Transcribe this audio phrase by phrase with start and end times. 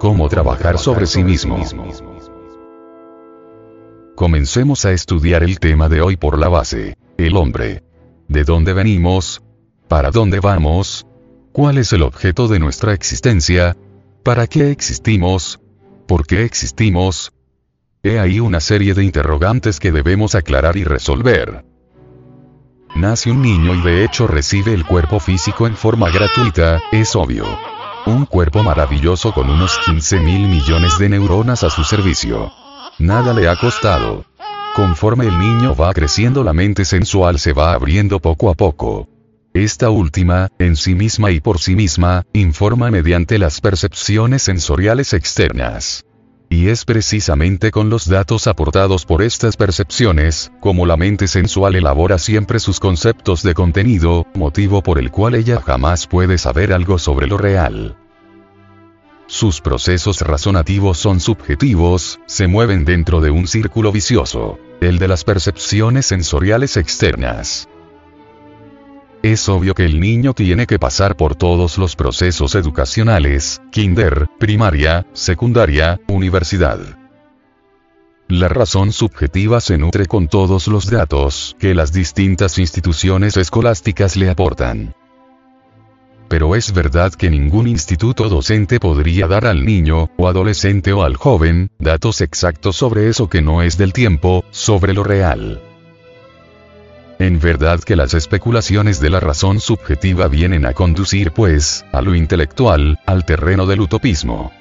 [0.00, 1.62] cómo trabajar sobre sí mismo.
[4.16, 6.96] Comencemos a estudiar el tema de hoy por la base.
[7.18, 7.82] El hombre.
[8.26, 9.42] ¿De dónde venimos?
[9.88, 11.06] ¿Para dónde vamos?
[11.52, 13.76] ¿Cuál es el objeto de nuestra existencia?
[14.22, 15.60] ¿Para qué existimos?
[16.08, 17.32] ¿Por qué existimos?
[18.02, 21.66] He ahí una serie de interrogantes que debemos aclarar y resolver.
[22.96, 27.44] Nace un niño y de hecho recibe el cuerpo físico en forma gratuita, es obvio.
[28.10, 32.50] Un cuerpo maravilloso con unos 15 mil millones de neuronas a su servicio.
[32.98, 34.24] Nada le ha costado.
[34.74, 39.08] Conforme el niño va creciendo la mente sensual se va abriendo poco a poco.
[39.54, 46.04] Esta última, en sí misma y por sí misma, informa mediante las percepciones sensoriales externas.
[46.52, 52.18] Y es precisamente con los datos aportados por estas percepciones, como la mente sensual elabora
[52.18, 57.28] siempre sus conceptos de contenido, motivo por el cual ella jamás puede saber algo sobre
[57.28, 57.96] lo real.
[59.28, 65.22] Sus procesos razonativos son subjetivos, se mueven dentro de un círculo vicioso, el de las
[65.22, 67.69] percepciones sensoriales externas.
[69.22, 75.06] Es obvio que el niño tiene que pasar por todos los procesos educacionales, kinder, primaria,
[75.12, 76.78] secundaria, universidad.
[78.28, 84.30] La razón subjetiva se nutre con todos los datos que las distintas instituciones escolásticas le
[84.30, 84.94] aportan
[86.30, 91.16] pero es verdad que ningún instituto docente podría dar al niño, o adolescente o al
[91.16, 95.60] joven, datos exactos sobre eso que no es del tiempo, sobre lo real.
[97.20, 102.14] En verdad que las especulaciones de la razón subjetiva vienen a conducir pues, a lo
[102.14, 104.52] intelectual, al terreno del utopismo.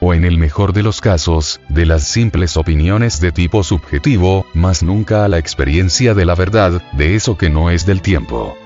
[0.00, 4.82] O en el mejor de los casos, de las simples opiniones de tipo subjetivo, más
[4.82, 8.58] nunca a la experiencia de la verdad, de eso que no es del tiempo.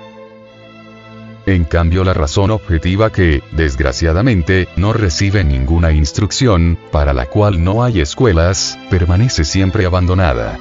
[1.44, 7.84] En cambio la razón objetiva que, desgraciadamente, no recibe ninguna instrucción, para la cual no
[7.84, 10.58] hay escuelas, permanece siempre abandonada.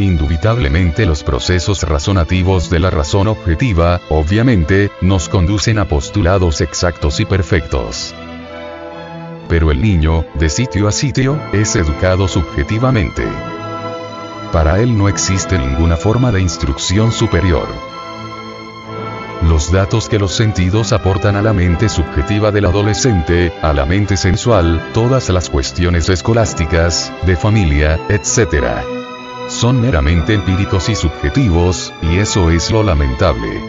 [0.00, 7.26] Indubitablemente los procesos razonativos de la razón objetiva, obviamente, nos conducen a postulados exactos y
[7.26, 8.14] perfectos.
[9.46, 13.24] Pero el niño, de sitio a sitio, es educado subjetivamente.
[14.52, 17.68] Para él no existe ninguna forma de instrucción superior.
[19.46, 24.16] Los datos que los sentidos aportan a la mente subjetiva del adolescente, a la mente
[24.16, 28.99] sensual, todas las cuestiones escolásticas, de familia, etc.
[29.50, 33.60] Son meramente empíricos y subjetivos, y eso es lo lamentable.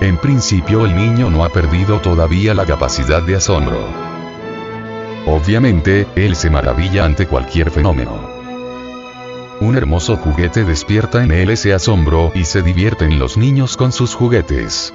[0.00, 3.88] En principio el niño no ha perdido todavía la capacidad de asombro.
[5.26, 8.30] Obviamente, él se maravilla ante cualquier fenómeno.
[9.60, 14.14] Un hermoso juguete despierta en él ese asombro y se divierten los niños con sus
[14.14, 14.94] juguetes.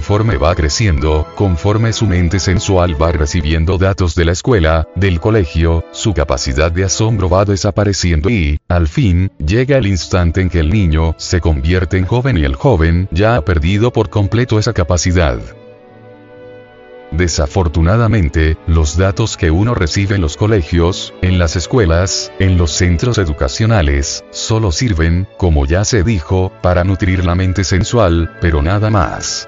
[0.00, 5.84] Conforme va creciendo, conforme su mente sensual va recibiendo datos de la escuela, del colegio,
[5.92, 10.70] su capacidad de asombro va desapareciendo y, al fin, llega el instante en que el
[10.70, 15.38] niño se convierte en joven y el joven ya ha perdido por completo esa capacidad.
[17.10, 23.18] Desafortunadamente, los datos que uno recibe en los colegios, en las escuelas, en los centros
[23.18, 29.46] educacionales, solo sirven, como ya se dijo, para nutrir la mente sensual, pero nada más.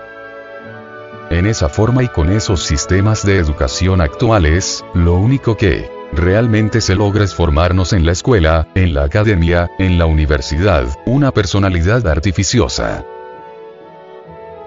[1.32, 6.94] En esa forma y con esos sistemas de educación actuales, lo único que realmente se
[6.94, 13.06] logra es formarnos en la escuela, en la academia, en la universidad, una personalidad artificiosa.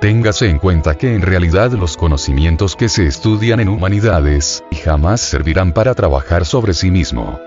[0.02, 5.72] Téngase en cuenta que en realidad los conocimientos que se estudian en humanidades, jamás servirán
[5.72, 7.40] para trabajar sobre sí mismo.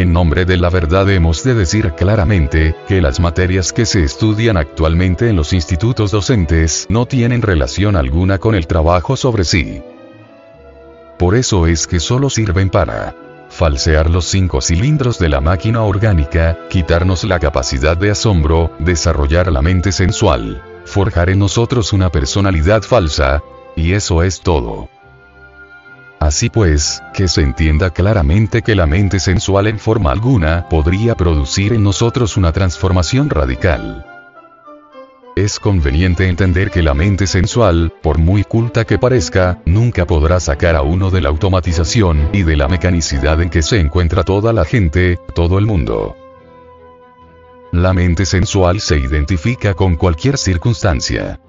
[0.00, 4.56] En nombre de la verdad hemos de decir claramente, que las materias que se estudian
[4.56, 9.82] actualmente en los institutos docentes no tienen relación alguna con el trabajo sobre sí.
[11.18, 13.14] Por eso es que solo sirven para
[13.50, 19.60] falsear los cinco cilindros de la máquina orgánica, quitarnos la capacidad de asombro, desarrollar la
[19.60, 23.42] mente sensual, forjar en nosotros una personalidad falsa,
[23.76, 24.88] y eso es todo.
[26.20, 31.72] Así pues, que se entienda claramente que la mente sensual en forma alguna podría producir
[31.72, 34.04] en nosotros una transformación radical.
[35.34, 40.76] Es conveniente entender que la mente sensual, por muy culta que parezca, nunca podrá sacar
[40.76, 44.66] a uno de la automatización y de la mecanicidad en que se encuentra toda la
[44.66, 46.16] gente, todo el mundo.
[47.72, 51.40] La mente sensual se identifica con cualquier circunstancia.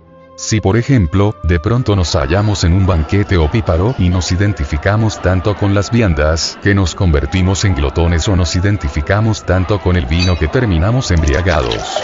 [0.41, 5.21] Si por ejemplo, de pronto nos hallamos en un banquete o píparo y nos identificamos
[5.21, 10.07] tanto con las viandas que nos convertimos en glotones o nos identificamos tanto con el
[10.07, 12.03] vino que terminamos embriagados.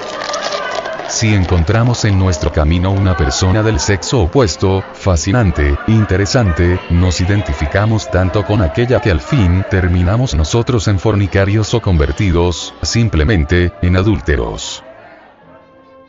[1.10, 8.46] Si encontramos en nuestro camino una persona del sexo opuesto, fascinante, interesante, nos identificamos tanto
[8.46, 14.84] con aquella que al fin terminamos nosotros en fornicarios o convertidos, simplemente, en adúlteros.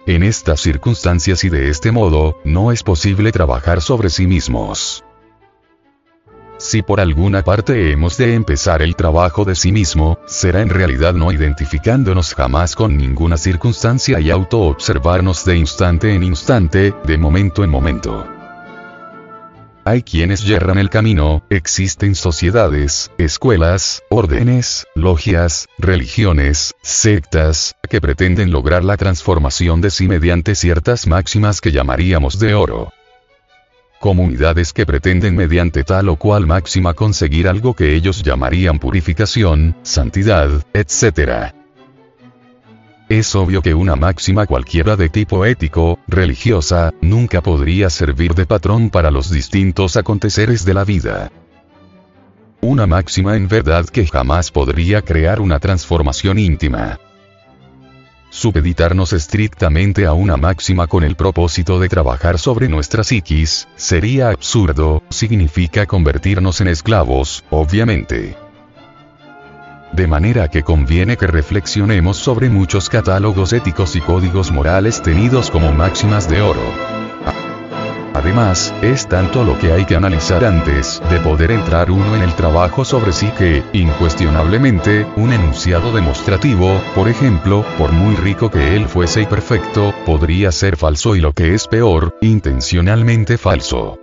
[0.08, 5.04] En estas circunstancias y de este modo, no es posible trabajar sobre sí mismos.
[6.56, 11.12] Si por alguna parte hemos de empezar el trabajo de sí mismo, será en realidad
[11.12, 17.68] no identificándonos jamás con ninguna circunstancia y auto-observarnos de instante en instante, de momento en
[17.68, 18.37] momento.
[19.88, 28.84] Hay quienes yerran el camino, existen sociedades, escuelas, órdenes, logias, religiones, sectas, que pretenden lograr
[28.84, 32.92] la transformación de sí mediante ciertas máximas que llamaríamos de oro
[33.98, 40.50] comunidades que pretenden mediante tal o cual máxima conseguir algo que ellos llamarían purificación, santidad,
[40.72, 41.57] etc.
[43.18, 48.90] Es obvio que una máxima cualquiera de tipo ético, religiosa, nunca podría servir de patrón
[48.90, 51.32] para los distintos aconteceres de la vida.
[52.60, 57.00] Una máxima en verdad que jamás podría crear una transformación íntima.
[58.30, 65.02] Supeditarnos estrictamente a una máxima con el propósito de trabajar sobre nuestra psiquis, sería absurdo,
[65.08, 68.47] significa convertirnos en esclavos, obviamente.
[69.98, 75.72] De manera que conviene que reflexionemos sobre muchos catálogos éticos y códigos morales tenidos como
[75.72, 76.62] máximas de oro.
[78.14, 82.32] Además, es tanto lo que hay que analizar antes de poder entrar uno en el
[82.34, 88.86] trabajo sobre sí que, incuestionablemente, un enunciado demostrativo, por ejemplo, por muy rico que él
[88.86, 93.98] fuese y perfecto, podría ser falso y lo que es peor, intencionalmente falso.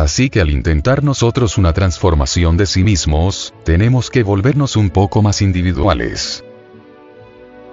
[0.00, 5.20] Así que al intentar nosotros una transformación de sí mismos, tenemos que volvernos un poco
[5.20, 6.42] más individuales.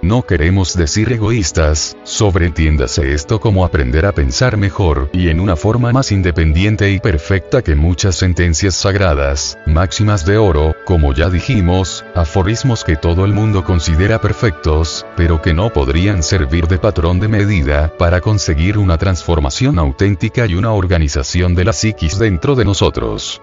[0.00, 5.90] No queremos decir egoístas, sobreentiéndase esto como aprender a pensar mejor y en una forma
[5.90, 12.84] más independiente y perfecta que muchas sentencias sagradas, máximas de oro, como ya dijimos, aforismos
[12.84, 17.92] que todo el mundo considera perfectos, pero que no podrían servir de patrón de medida
[17.98, 23.42] para conseguir una transformación auténtica y una organización de la psiquis dentro de nosotros.